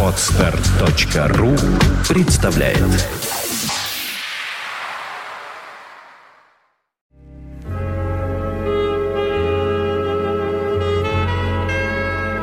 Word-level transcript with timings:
Отстар.ру 0.00 1.56
представляет 2.08 2.78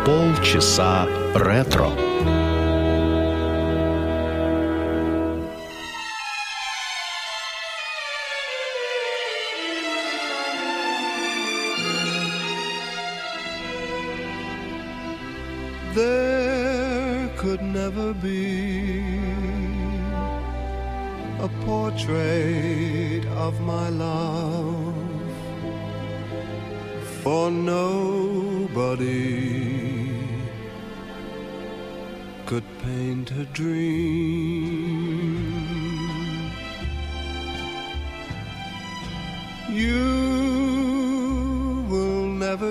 Полчаса 0.05 1.07
ретро. 1.33 2.10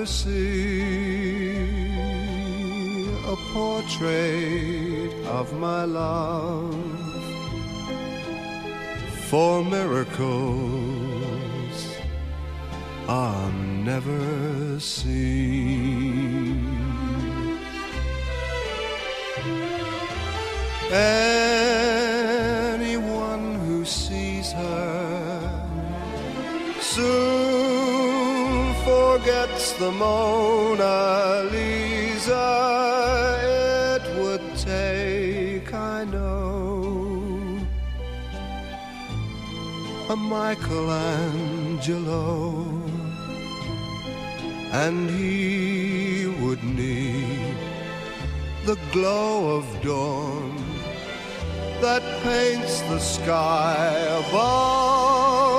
See 0.07 1.51
a 3.27 3.37
portrait 3.53 5.13
of 5.27 5.53
my 5.59 5.85
love, 5.85 6.75
for 9.29 9.65
miracles 9.65 10.97
are 13.09 13.53
never 13.53 14.81
seen. 14.81 16.67
Anyone 22.71 23.55
who 23.67 23.85
sees 23.85 24.53
her 24.53 25.51
soon 26.81 27.50
forgets 29.11 29.73
the 29.73 29.91
Mona 29.91 31.43
Lisa. 31.51 32.47
It 33.97 34.05
would 34.19 34.47
take, 34.57 35.75
I 35.75 36.05
know, 36.05 37.59
a 40.15 40.17
Michelangelo, 40.17 42.65
and 44.85 45.11
he 45.11 46.27
would 46.41 46.63
need 46.63 47.57
the 48.65 48.79
glow 48.93 49.57
of 49.57 49.65
dawn 49.83 50.55
that 51.85 52.03
paints 52.23 52.81
the 52.93 53.01
sky 53.01 53.89
above 54.21 55.51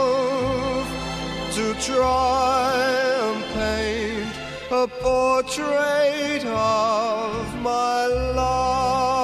to 1.58 1.66
try 1.90 3.11
a 4.72 4.88
portrait 4.88 6.46
of 6.46 7.62
my 7.62 8.06
love. 8.08 9.21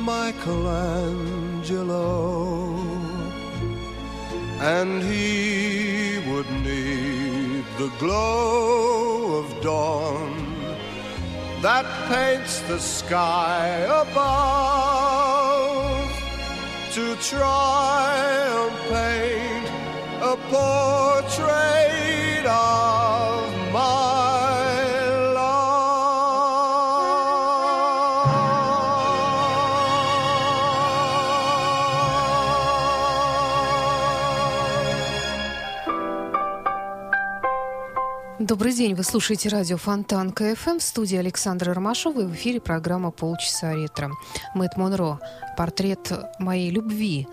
Michelangelo, 0.00 1.94
and 4.60 5.02
he 5.02 6.18
would 6.30 6.50
need 6.62 7.64
the 7.78 7.90
glow 7.98 9.38
of 9.38 9.46
dawn 9.62 10.50
that 11.62 11.86
paints 12.08 12.60
the 12.60 12.78
sky 12.78 13.68
above 14.02 14.50
to 16.92 17.14
try 17.16 18.14
and 18.56 18.72
paint 18.88 19.68
a 20.22 20.36
portrait 20.50 22.46
of 22.46 22.99
Добрый 38.40 38.72
день, 38.72 38.94
вы 38.94 39.04
слушаете 39.04 39.50
радио 39.50 39.76
Фонтан 39.76 40.32
КФМ 40.32 40.78
в 40.78 40.82
студии 40.82 41.18
Александра 41.18 41.74
Ромашова 41.74 42.20
и 42.20 42.24
в 42.24 42.32
эфире 42.32 42.58
программа 42.58 43.10
«Полчаса 43.10 43.74
ретро». 43.74 44.12
Мэтт 44.54 44.78
Монро 44.78 45.20
«Портрет 45.58 46.10
моей 46.38 46.70
любви» 46.70 47.28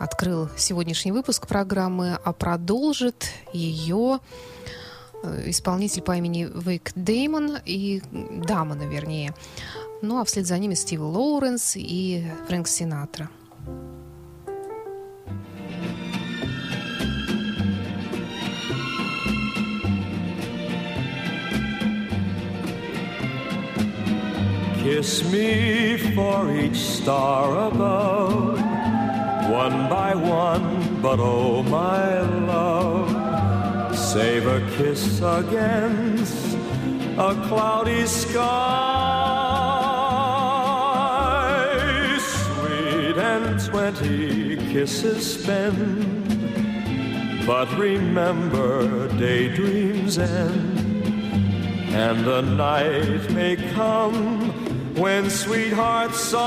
открыл 0.00 0.48
сегодняшний 0.56 1.12
выпуск 1.12 1.46
программы, 1.46 2.18
а 2.24 2.32
продолжит 2.32 3.28
ее 3.52 4.18
э, 5.22 5.50
исполнитель 5.50 6.02
по 6.02 6.16
имени 6.16 6.50
Вейк 6.52 6.90
Деймон 6.96 7.58
и 7.64 8.02
Дамона, 8.44 8.82
вернее. 8.82 9.36
Ну 10.02 10.20
а 10.20 10.24
вслед 10.24 10.48
за 10.48 10.58
ними 10.58 10.74
Стив 10.74 11.02
Лоуренс 11.02 11.74
и 11.76 12.26
Фрэнк 12.48 12.66
Синатра. 12.66 13.30
Kiss 24.94 25.24
me 25.32 25.96
for 26.14 26.52
each 26.52 26.76
star 26.76 27.68
above, 27.68 28.60
one 29.50 29.88
by 29.88 30.14
one, 30.14 31.00
but 31.00 31.18
oh 31.18 31.62
my 31.62 32.20
love, 32.20 33.96
save 33.96 34.46
a 34.46 34.60
kiss 34.76 35.18
against 35.22 36.58
a 37.16 37.34
cloudy 37.48 38.04
sky. 38.04 38.42
Sweet 42.20 43.16
and 43.16 43.58
twenty 43.64 44.56
kisses 44.74 45.40
spend, 45.40 46.26
but 47.46 47.66
remember 47.78 49.08
daydreams 49.16 50.18
end. 50.18 50.80
And 51.94 52.24
the 52.24 52.40
night 52.42 53.30
may 53.32 53.56
come 53.74 54.41
when 54.96 55.30
sweethearts 55.30 56.18
sigh. 56.18 56.42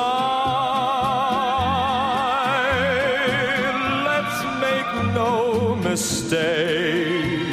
Let's 4.06 4.44
make 4.62 5.14
no 5.14 5.76
mistake. 5.76 7.48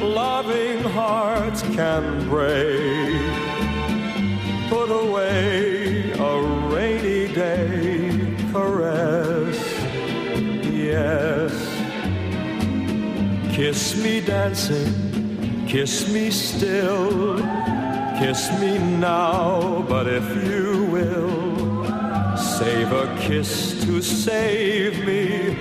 Loving 0.00 0.82
hearts 0.82 1.62
can 1.62 2.28
break. 2.28 3.20
Put 4.70 4.90
away 4.90 6.12
a 6.12 6.42
rainy 6.68 7.32
day 7.34 8.36
caress. 8.52 9.58
Yes. 10.72 11.52
Kiss 13.54 13.96
me 14.02 14.20
dancing 14.20 15.06
Kiss 15.66 16.08
me 16.12 16.30
still, 16.30 17.38
kiss 18.18 18.50
me 18.60 18.78
now, 18.78 19.84
but 19.88 20.06
if 20.06 20.24
you 20.48 20.84
will, 20.84 21.86
save 22.36 22.90
a 22.92 23.14
kiss 23.20 23.84
to 23.84 24.00
save 24.00 25.04
me 25.04 25.54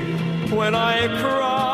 when 0.55 0.73
I 0.73 1.07
cry. 1.21 1.64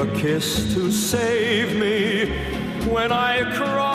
A 0.00 0.06
kiss 0.14 0.72
to 0.72 0.90
save 0.90 1.76
me 1.76 2.24
when 2.90 3.12
I 3.12 3.54
cry. 3.54 3.89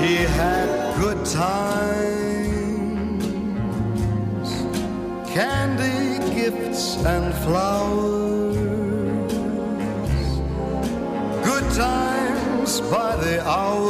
She 0.00 0.16
had 0.16 0.96
good 0.98 1.26
times, 1.26 3.24
candy, 5.30 6.18
gifts, 6.34 6.96
and 7.04 7.34
flowers. 7.44 8.56
Good 11.44 11.66
times 11.74 12.80
by 12.80 13.16
the 13.16 13.46
hours, 13.46 13.84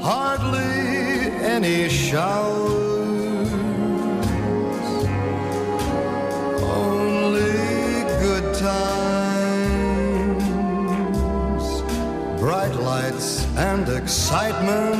hardly 0.00 1.32
any 1.54 1.88
showers, 1.88 2.81
and 13.56 13.88
excitement. 13.88 14.96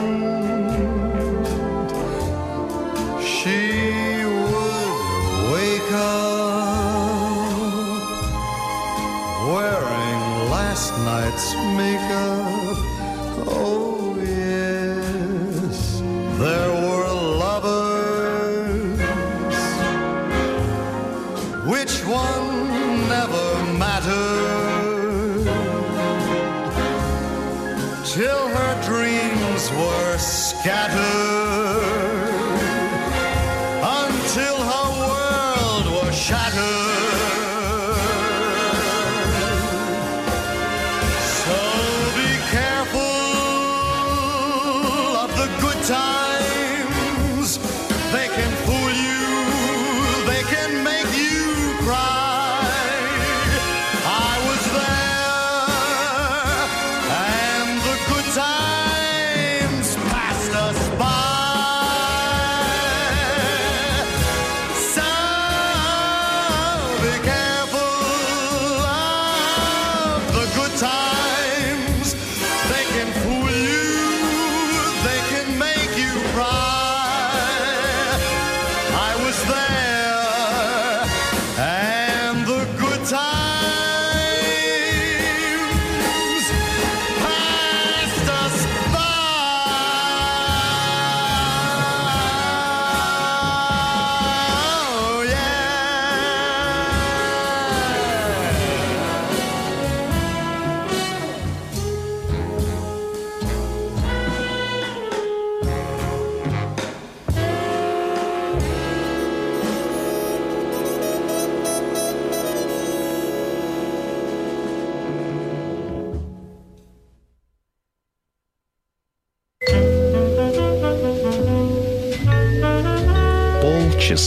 She 3.22 4.25
would 4.25 5.52
wake 5.52 5.93
up 5.93 6.52
wearing 9.49 10.22
last 10.50 10.93
night's 10.99 11.54
makeup. 11.78 12.76
Oh, 13.49 14.16
yes, 14.19 16.00
there 16.38 16.72
were 16.84 17.12
lovers. 17.44 19.00
Which 21.66 22.04
one 22.04 23.08
never 23.08 23.46
mattered? 23.78 24.62
Were 30.64 31.31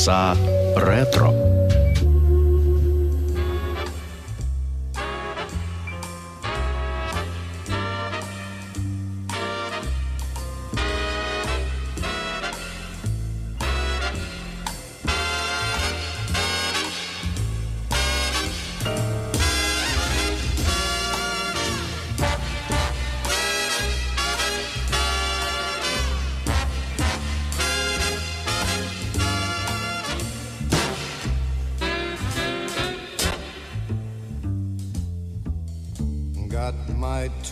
Ah. 0.07 0.44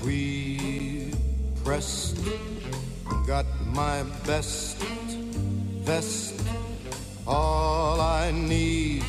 Tweed 0.04 1.16
pressed, 1.64 2.18
got 3.26 3.46
my 3.68 4.04
best 4.28 4.78
vest. 5.88 6.42
All 7.26 8.02
I 8.02 8.32
need 8.32 9.06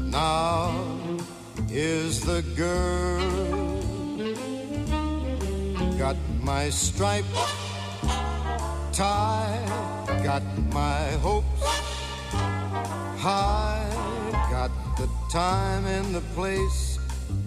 now 0.00 0.72
is 1.70 2.22
the 2.22 2.40
girl. 2.56 3.20
Got 5.98 6.16
my 6.40 6.70
striped 6.70 7.28
tie, 8.92 9.60
got 10.24 10.42
my 10.72 11.04
hopes 11.20 11.64
high, 13.18 13.84
got 14.50 14.70
the 14.96 15.08
time 15.30 15.84
and 15.84 16.14
the 16.14 16.22
place, 16.34 16.98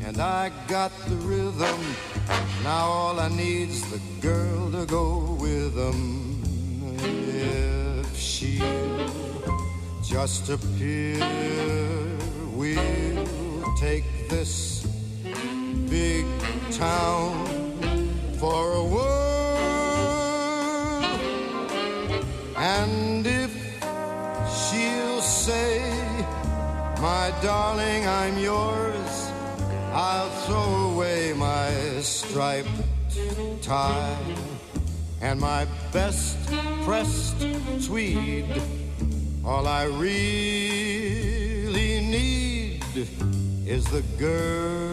and 0.06 0.20
I 0.20 0.52
got 0.68 0.92
the 1.08 1.16
rhythm. 1.16 1.80
Now 2.64 2.86
all 2.86 3.20
I 3.20 3.28
need's 3.30 3.82
the 3.90 4.00
girl 4.22 4.72
to 4.72 4.86
go 4.86 5.36
with 5.42 5.74
them. 5.74 6.44
If 7.00 8.16
she'll 8.16 9.10
just 10.04 10.48
appear, 10.50 11.18
we'll 12.54 13.76
take 13.78 14.06
this 14.30 14.86
big 15.90 16.24
town 16.70 17.48
for 18.38 18.74
a 18.74 18.84
whirl. 18.84 19.12
And 22.58 23.26
if 23.26 23.52
she'll 24.62 25.22
say, 25.22 25.82
My 27.02 27.34
darling, 27.42 28.08
I'm 28.08 28.38
yours, 28.38 29.32
I'll 29.94 30.30
throw 30.46 30.92
away 30.92 31.34
my 31.34 31.81
striped 32.04 32.70
tie 33.62 34.18
and 35.22 35.40
my 35.40 35.68
best 35.92 36.38
pressed 36.84 37.40
tweed. 37.86 38.46
All 39.46 39.68
I 39.68 39.84
really 39.84 40.12
need 42.02 42.84
is 43.68 43.86
the 43.86 44.02
girl. 44.18 44.92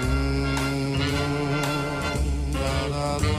Mm, 0.00 0.98
da, 2.52 2.88
da, 2.88 3.18
da. 3.18 3.38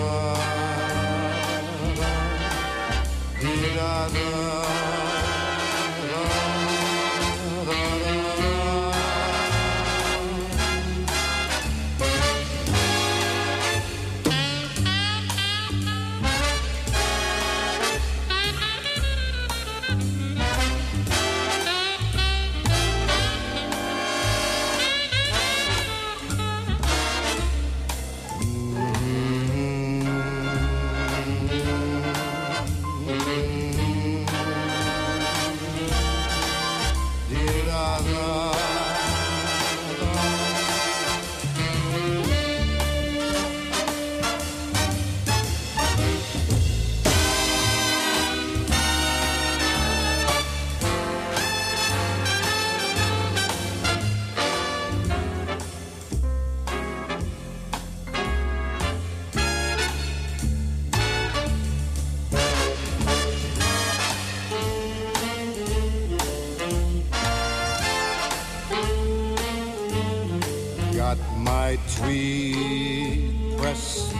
My 71.69 71.77
tweed 71.97 73.57
pressed. 73.59 74.15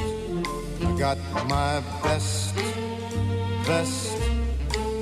I 0.86 0.96
got 1.00 1.18
my 1.48 1.82
best 2.04 2.54
vest. 3.66 4.16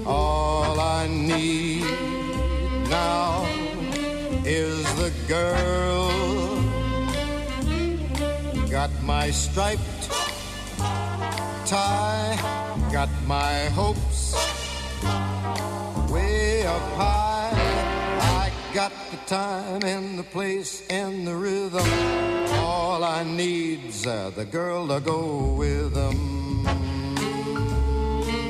All 0.06 0.80
I 0.80 1.08
need 1.08 1.84
now 2.89 3.44
is 4.46 4.86
the 4.96 5.12
girl. 5.27 6.08
Got 8.72 8.92
my 9.04 9.30
striped 9.30 10.04
tie. 11.66 12.38
Got 12.94 13.10
my 13.27 13.56
hopes 13.75 14.36
way 16.10 16.66
up 16.66 16.88
high. 16.96 17.27
Time 19.28 19.84
and 19.84 20.18
the 20.18 20.24
place 20.24 20.88
and 20.90 21.28
the 21.28 21.36
rhythm. 21.36 21.86
All 22.62 23.04
I 23.04 23.26
need's 23.26 24.08
uh, 24.08 24.32
the 24.34 24.46
girl 24.46 24.88
to 24.88 25.02
go 25.02 25.54
with 25.54 25.94
them. 25.94 26.66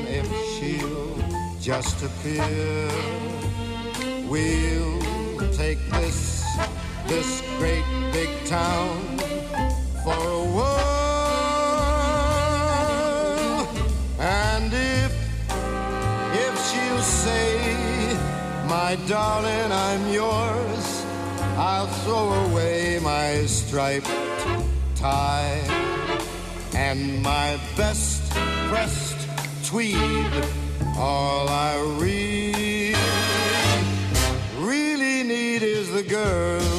If 0.06 0.28
she'll 0.54 1.16
just 1.60 2.04
appear, 2.04 2.88
we'll 4.28 5.52
take 5.52 5.80
this 5.90 6.46
this 7.08 7.42
great 7.58 7.84
big 8.12 8.30
town 8.46 9.18
for 10.04 10.14
a 10.14 10.44
whirl. 10.54 10.77
My 18.68 18.98
darling, 19.06 19.72
I'm 19.72 20.08
yours, 20.12 21.06
I'll 21.56 21.86
throw 21.86 22.32
away 22.50 23.00
my 23.02 23.46
striped 23.46 24.10
tie 24.94 25.62
and 26.74 27.22
my 27.22 27.58
best 27.78 28.30
pressed 28.68 29.16
tweed. 29.64 30.30
All 30.98 31.48
I 31.48 31.76
really, 31.98 32.94
really 34.58 35.22
need 35.22 35.62
is 35.62 35.90
the 35.90 36.02
girl. 36.02 36.77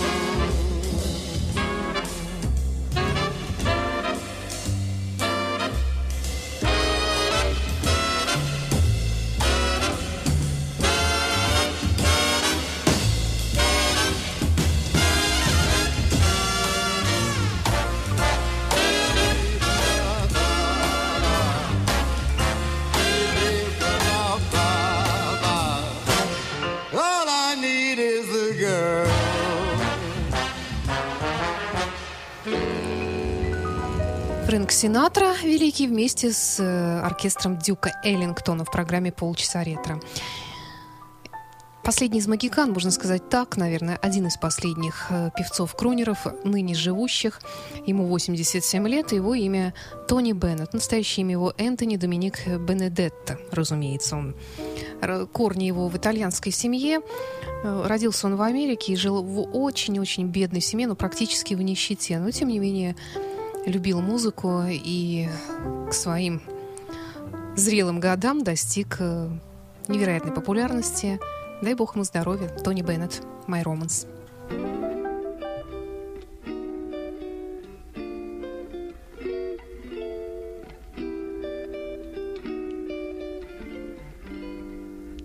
Фрэнк 34.59 34.73
Синатра 34.73 35.35
великий 35.41 35.87
вместе 35.87 36.33
с 36.33 36.59
э, 36.59 36.99
оркестром 36.99 37.57
Дюка 37.57 37.93
Эллингтона 38.03 38.65
в 38.65 38.71
программе 38.71 39.09
«Полчаса 39.09 39.63
ретро». 39.63 40.01
Последний 41.81 42.19
из 42.19 42.27
магикан, 42.27 42.73
можно 42.73 42.91
сказать 42.91 43.29
так, 43.29 43.55
наверное, 43.55 43.95
один 43.95 44.27
из 44.27 44.35
последних 44.35 45.07
э, 45.11 45.29
певцов-крунеров, 45.33 46.27
ныне 46.43 46.75
живущих. 46.75 47.39
Ему 47.85 48.05
87 48.07 48.85
лет, 48.89 49.13
его 49.13 49.33
имя 49.33 49.73
Тони 50.09 50.33
Беннет. 50.33 50.73
Настоящее 50.73 51.21
имя 51.21 51.31
его 51.31 51.53
Энтони 51.57 51.95
Доминик 51.95 52.45
Бенедетто, 52.45 53.39
разумеется. 53.53 54.17
Он 54.17 54.35
корни 55.31 55.63
его 55.63 55.87
в 55.87 55.95
итальянской 55.95 56.51
семье. 56.51 56.99
Э, 57.63 57.85
Родился 57.87 58.27
он 58.27 58.35
в 58.35 58.41
Америке 58.41 58.91
и 58.91 58.97
жил 58.97 59.23
в 59.23 59.39
очень-очень 59.57 60.27
бедной 60.27 60.59
семье, 60.59 60.87
но 60.87 60.95
практически 60.95 61.53
в 61.53 61.61
нищете. 61.61 62.19
Но, 62.19 62.29
тем 62.31 62.49
не 62.49 62.59
менее, 62.59 62.97
любил 63.65 64.01
музыку 64.01 64.63
и 64.69 65.27
к 65.89 65.93
своим 65.93 66.41
зрелым 67.55 67.99
годам 67.99 68.43
достиг 68.43 68.97
э, 68.99 69.29
невероятной 69.87 70.31
популярности. 70.31 71.19
Дай 71.61 71.73
бог 71.73 71.95
ему 71.95 72.03
здоровья. 72.03 72.47
Тони 72.47 72.81
Беннет, 72.81 73.21
«My 73.47 73.63
Romance». 73.63 74.07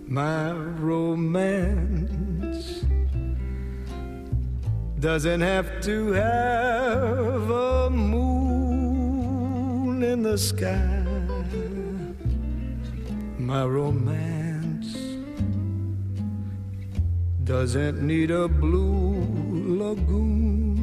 My 0.07 0.53
romance 0.79 2.14
doesn't 5.05 5.41
have 5.41 5.69
to 5.81 6.13
have 6.13 7.49
a 7.51 7.89
moon 7.91 9.21
in 10.01 10.23
the 10.23 10.35
sky. 10.35 11.05
My 13.37 13.63
romance 13.65 14.97
doesn't 17.43 18.01
need 18.01 18.31
a 18.31 18.47
blue 18.47 19.27
lagoon 19.77 20.81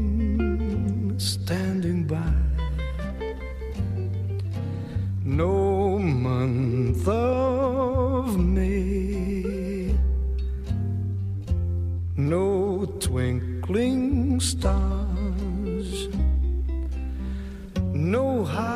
standing 1.19 2.05
by. 2.05 2.33
No 5.25 5.99
month 5.99 7.09
of 7.09 8.39
May, 8.39 9.93
no 12.17 12.85
twinkling 13.01 14.12
stars, 14.43 16.09
no 17.95 18.45
hideaway, 18.45 18.75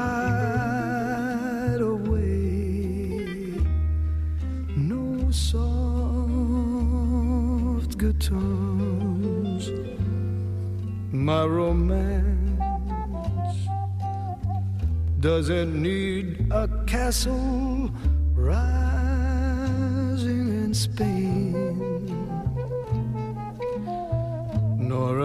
no 4.76 5.30
soft 5.32 5.58
guitars. 7.98 9.72
My 11.10 11.44
romance 11.44 12.36
doesn't 15.18 15.82
need 15.82 16.46
a 16.52 16.68
castle 16.86 17.90
rising 18.34 18.86
in 20.62 20.72
Spain, 20.74 21.55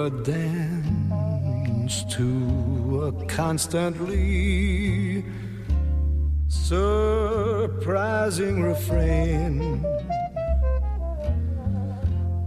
a 0.06 0.10
dance 0.10 1.96
to 2.06 3.04
a 3.06 3.12
constantly 3.28 5.24
surprising 6.48 7.44
refrain. 8.64 9.86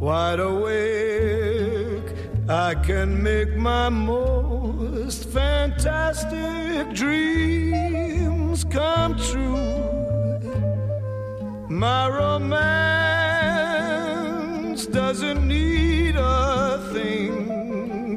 Wide 0.00 0.40
awake, 0.40 2.10
I 2.48 2.74
can 2.74 3.22
make 3.22 3.54
my 3.56 3.88
most 3.88 5.28
fantastic 5.28 6.92
dreams 6.92 8.64
come 8.64 9.16
true. 9.16 9.54
My 11.68 12.08
romance 12.08 12.74
doesn't 14.86 15.46
need 15.46 16.16
a 16.16 16.78
thing 16.92 17.33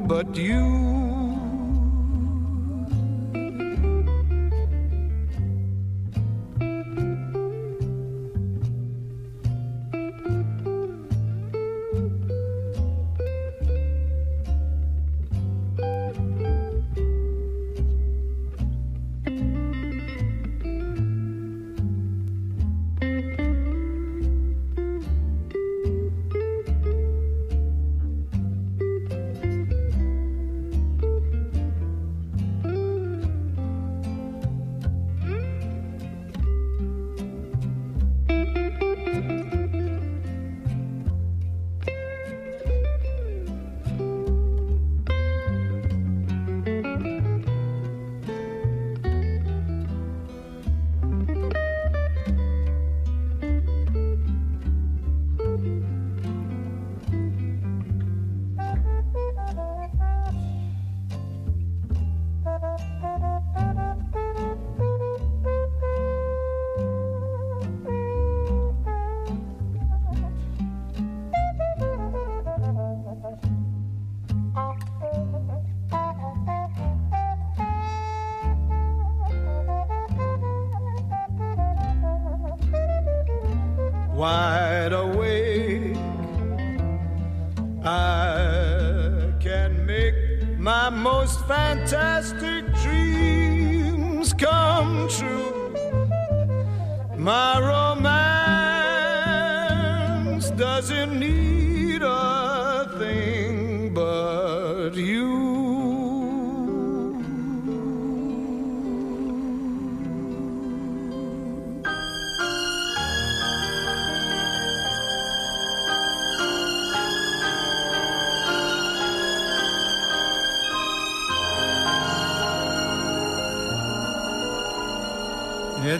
but 0.08 0.34
you. 0.34 1.07
I 87.84 89.32
can 89.40 89.84
make 89.86 90.14
my 90.58 90.90
most 90.90 91.40
fantastic 91.46 92.66
dreams 92.82 94.34
come 94.34 95.08
true. 95.08 95.72
My 97.16 97.60
romance 97.60 98.10
doesn't 100.50 101.18
need 101.18 101.47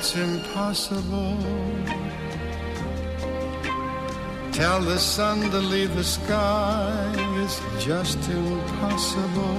It's 0.01 0.15
impossible. 0.15 1.37
Tell 4.53 4.81
the 4.81 4.97
sun 4.97 5.51
to 5.51 5.59
leave 5.59 5.93
the 5.97 6.05
sky. 6.05 7.13
It's 7.43 7.61
just 7.85 8.21
impossible. 8.31 9.59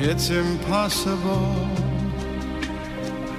It's 0.00 0.30
impossible. 0.30 1.54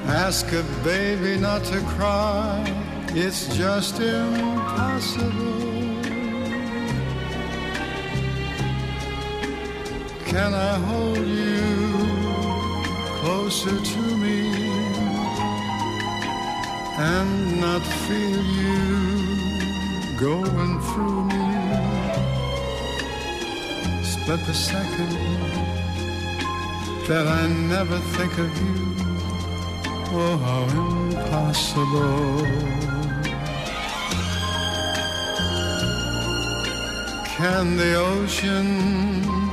Ask 0.08 0.46
a 0.54 0.64
baby 0.86 1.38
not 1.38 1.66
to 1.66 1.82
cry. 1.82 2.64
It's 3.10 3.54
just 3.58 4.00
impossible. 4.00 5.77
Can 10.38 10.54
I 10.54 10.78
hold 10.89 11.26
you 11.26 11.97
closer 13.19 13.76
to 13.91 14.02
me 14.23 14.39
and 17.12 17.60
not 17.60 17.82
feel 18.06 18.43
you 18.62 18.78
going 20.15 20.80
through 20.88 21.23
me? 21.32 21.45
Split 24.04 24.41
the 24.45 24.54
second 24.54 25.12
that 27.08 27.26
I 27.26 27.47
never 27.73 27.97
think 28.15 28.38
of 28.38 28.52
you. 28.62 28.78
Oh, 30.21 30.38
how 30.45 30.63
impossible. 30.86 32.45
Can 37.38 37.76
the 37.76 37.95
ocean 37.95 39.47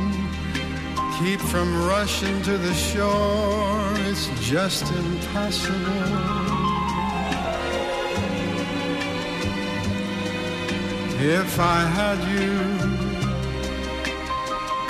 keep 1.24 1.40
from 1.40 1.86
rushing 1.86 2.42
to 2.42 2.58
the 2.58 2.74
shore. 2.74 3.94
It's 4.08 4.28
just 4.40 4.84
impossible. 4.92 5.78
If 11.18 11.58
I 11.58 11.80
had 11.98 12.18
you, 12.34 12.54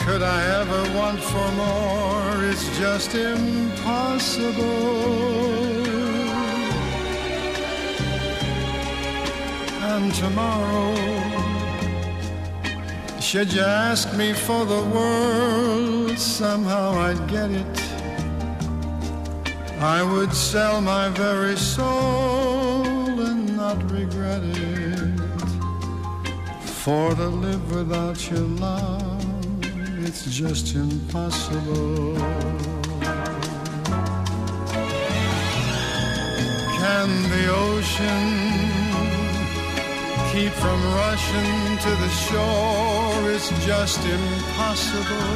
could 0.04 0.22
I 0.22 0.40
ever 0.60 0.82
want 0.98 1.20
for 1.20 1.48
more? 1.62 2.44
It's 2.50 2.66
just 2.78 3.14
impossible. 3.14 4.64
And 9.92 10.12
tomorrow, 10.12 11.33
should 13.34 13.52
you 13.52 13.62
ask 13.62 14.14
me 14.14 14.32
for 14.32 14.64
the 14.64 14.80
world, 14.94 16.16
somehow 16.16 16.92
I'd 16.92 17.26
get 17.26 17.50
it. 17.50 17.76
I 19.80 20.04
would 20.04 20.32
sell 20.32 20.80
my 20.80 21.08
very 21.08 21.56
soul 21.56 22.86
and 23.28 23.56
not 23.56 23.90
regret 23.90 24.40
it. 24.44 25.20
For 26.78 27.12
to 27.16 27.26
live 27.26 27.74
without 27.74 28.30
your 28.30 28.46
love, 28.66 29.26
it's 30.06 30.26
just 30.26 30.76
impossible. 30.76 32.14
Can 36.78 37.08
the 37.32 37.52
ocean 37.52 38.73
keep 40.34 40.52
from 40.52 40.80
rushing 40.96 41.78
to 41.78 41.90
the 42.02 42.08
shore 42.26 43.30
is 43.30 43.46
just 43.64 44.00
impossible. 44.04 45.30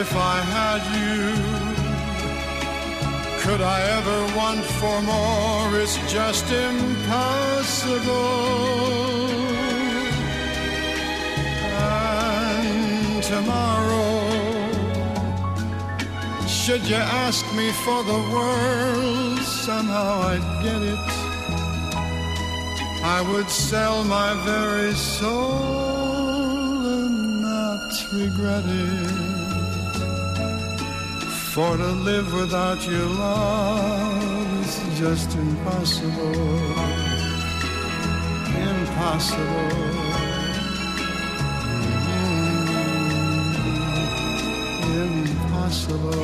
If 0.00 0.10
I 0.16 0.36
had 0.56 0.82
you, 0.98 1.20
could 3.42 3.62
I 3.76 3.78
ever 3.98 4.18
want 4.36 4.64
for 4.78 4.96
more? 5.12 5.80
It's 5.80 5.98
just 6.12 6.46
impossible. 6.50 7.18
Should 16.68 16.86
you 16.86 16.96
ask 16.96 17.46
me 17.54 17.72
for 17.72 18.02
the 18.04 18.20
world, 18.30 19.38
somehow 19.38 20.20
I'd 20.20 20.62
get 20.62 20.82
it. 20.82 21.08
I 23.02 23.22
would 23.32 23.48
sell 23.48 24.04
my 24.04 24.34
very 24.44 24.92
soul 24.92 26.84
and 26.84 27.40
not 27.40 27.90
regret 28.12 28.64
it. 28.66 29.10
For 31.54 31.78
to 31.78 31.92
live 32.10 32.34
without 32.34 32.86
your 32.86 33.06
love 33.06 34.66
is 34.66 34.98
just 34.98 35.34
impossible. 35.36 36.34
Impossible. 38.76 40.07
Impossible. 44.98 46.14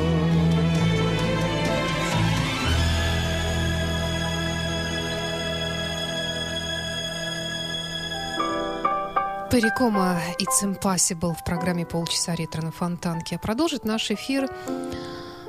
Перекома 9.49 10.19
It's 10.39 10.63
Impossible 10.63 11.33
в 11.33 11.43
программе 11.45 11.85
«Полчаса 11.85 12.35
ретро 12.35 12.61
на 12.61 12.71
Фонтанке». 12.71 13.37
А 13.37 13.39
продолжит 13.39 13.85
наш 13.85 14.11
эфир 14.11 14.49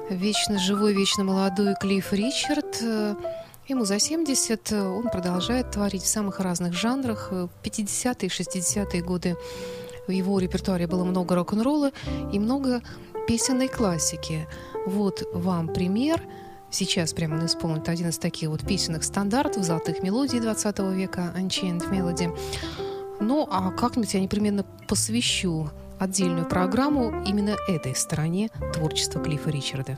вечно 0.09 0.59
живой, 0.61 0.95
вечно 0.95 1.25
молодой 1.25 1.75
Клифф 1.81 2.13
Ричард. 2.13 2.81
Ему 3.67 3.85
за 3.85 3.99
70, 3.99 4.73
он 4.73 5.11
продолжает 5.11 5.73
творить 5.73 6.05
в 6.05 6.07
самых 6.07 6.39
разных 6.39 6.75
жанрах. 6.75 7.33
50-е, 7.33 8.29
60-е 8.29 9.03
годы 9.03 9.37
в 10.07 10.13
его 10.13 10.39
репертуаре 10.39 10.87
было 10.87 11.03
много 11.03 11.35
рок-н-ролла 11.35 11.91
и 12.33 12.39
много 12.39 12.83
песенной 13.27 13.69
классики. 13.69 14.47
Вот 14.87 15.23
вам 15.33 15.69
пример. 15.69 16.23
Сейчас 16.71 17.13
прямо 17.13 17.37
он 17.37 17.47
исполнит 17.47 17.89
один 17.89 18.09
из 18.09 18.19
таких 18.19 18.49
вот 18.49 18.67
песенных 18.67 19.05
стандартов, 19.05 19.65
золотых 19.65 20.03
мелодий 20.03 20.41
20 20.41 20.79
века, 20.95 21.33
Unchained 21.37 21.91
Melody. 21.91 22.37
Ну, 23.21 23.47
а 23.51 23.71
как-нибудь 23.71 24.13
я 24.15 24.21
непременно 24.21 24.65
посвящу 24.89 25.71
отдельную 25.99 26.47
программу 26.47 27.25
именно 27.25 27.57
этой 27.69 27.95
стороне 27.95 28.51
творчества 28.75 29.23
Клиффа 29.23 29.51
Ричарда. 29.51 29.97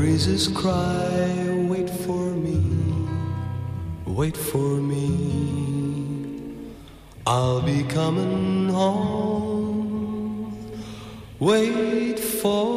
Breezes 0.00 0.48
cry, 0.48 1.46
wait 1.68 1.90
for 1.90 2.24
me, 2.44 2.58
wait 4.06 4.34
for 4.34 4.70
me. 4.92 5.10
I'll 7.26 7.60
be 7.60 7.82
coming 7.82 8.70
home, 8.70 10.56
wait 11.38 12.18
for 12.18 12.69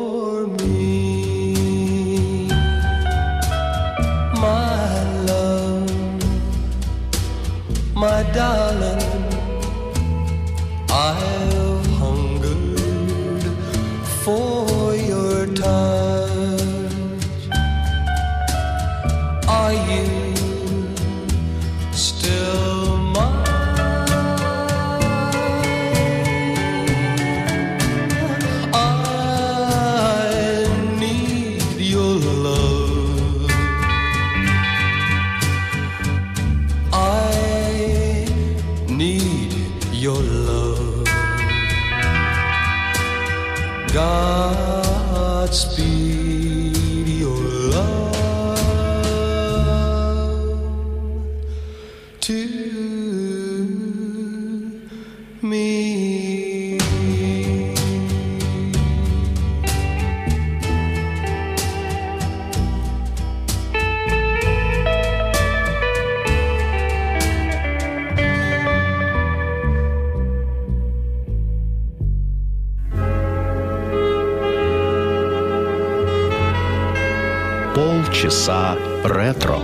часа 78.23 78.77
ретро. 79.03 79.59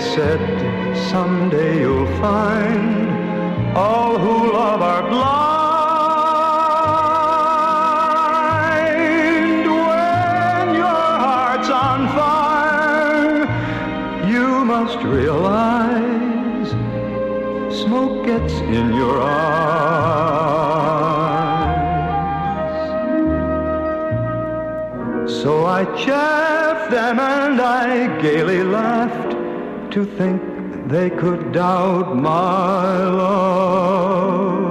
Said, 0.00 0.40
someday 1.10 1.80
you'll 1.80 2.06
find 2.18 3.76
all 3.76 4.18
who 4.18 4.50
love 4.52 4.80
are 4.80 5.02
blind. 5.02 5.50
When 9.66 10.74
your 10.74 11.10
heart's 11.24 11.68
on 11.68 12.08
fire, 12.16 13.46
you 14.26 14.64
must 14.64 14.98
realize 15.02 16.70
smoke 17.82 18.24
gets 18.24 18.54
in 18.54 18.94
your 18.94 19.20
eyes. 19.20 19.60
So 25.42 25.66
I 25.66 25.84
chaffed 25.94 26.90
them 26.90 27.20
and 27.20 27.60
I 27.60 28.18
gaily 28.22 28.62
laughed 28.62 29.19
to 29.92 30.04
think 30.04 30.40
they 30.88 31.10
could 31.10 31.52
doubt 31.52 32.16
my 32.16 32.96
love. 33.22 34.70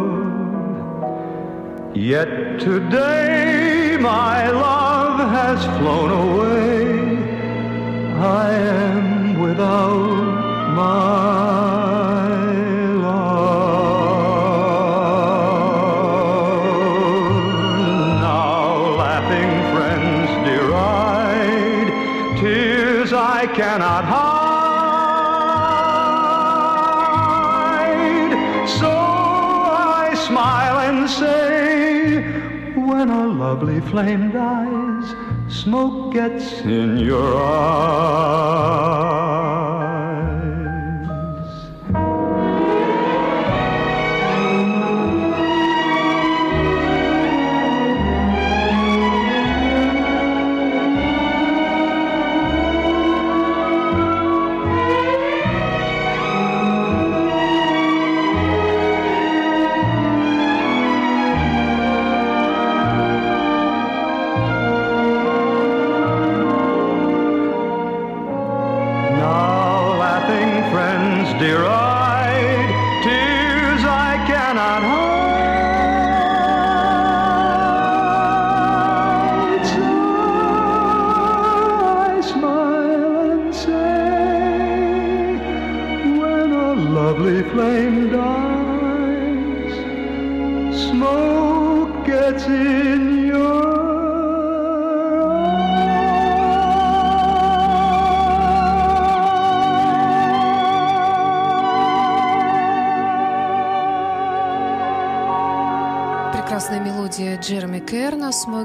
Yet 1.96 2.60
today 2.60 3.98
my 4.00 4.50
love 4.50 5.20
has 5.32 5.66
flown 5.78 6.12
away. 6.12 6.84
I 8.18 8.52
am 8.52 9.40
without 9.42 10.74
my 10.76 11.79
say, 31.18 32.22
when 32.76 33.10
a 33.10 33.28
lovely 33.28 33.82
flame 33.82 34.32
dies, 34.32 35.16
smoke 35.48 36.14
gets 36.14 36.62
in 36.62 36.98
your 37.00 37.36
eyes. 37.42 38.10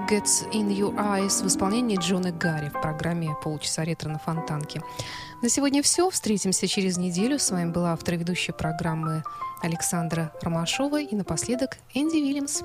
Керна 0.05 0.09
«Smoke 0.09 0.09
Gets 0.09 0.51
In 0.53 0.69
Your 0.69 0.95
Eyes» 0.97 1.43
в 1.43 1.47
исполнении 1.47 1.99
Джона 1.99 2.31
Гарри 2.31 2.69
в 2.69 2.81
программе 2.81 3.37
«Полчаса 3.43 3.85
ретро 3.85 4.09
на 4.09 4.19
Фонтанке». 4.19 4.83
На 5.43 5.49
сегодня 5.49 5.83
все. 5.83 6.09
Встретимся 6.11 6.67
через 6.67 6.97
неделю. 6.97 7.39
С 7.39 7.51
вами 7.51 7.71
была 7.71 7.93
автор 7.93 8.17
ведущая 8.17 8.53
программы 8.53 9.23
Александра 9.63 10.33
Ромашова 10.41 11.01
и 11.01 11.15
напоследок 11.15 11.79
Энди 11.95 12.17
Вильямс. 12.17 12.63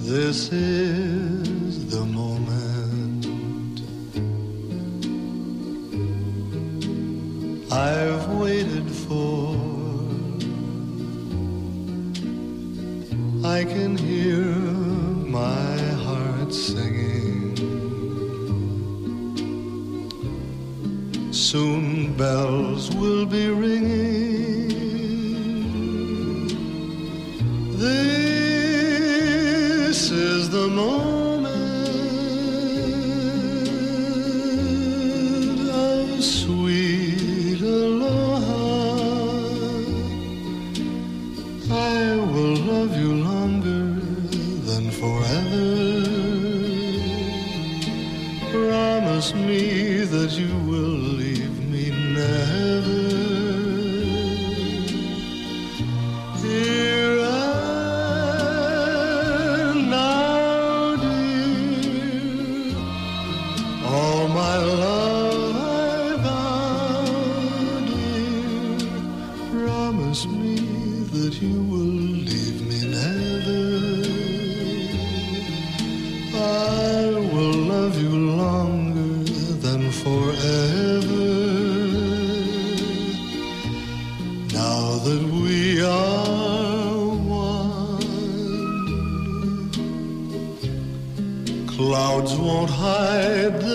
This 0.00 0.50
is 0.52 1.27
I've 7.70 8.26
waited 8.28 8.90
for. 8.90 9.54
I 13.44 13.64
can 13.64 13.96
hear 13.96 14.46
my 14.46 15.76
heart 16.04 16.54
singing. 16.54 17.54
Soon 21.30 22.16
bells 22.16 22.94
will 22.96 23.26
be 23.26 23.48
ringing. 23.50 24.47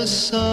Sun, 0.06 0.53